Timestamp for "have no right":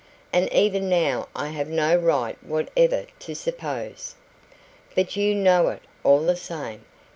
1.49-2.35